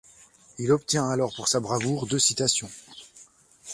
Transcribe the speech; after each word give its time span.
Il 0.57 0.71
obtient 0.71 1.07
alors 1.11 1.31
pour 1.35 1.47
sa 1.47 1.59
bravoure 1.59 2.07
deux 2.07 2.17
citations. 2.17 2.71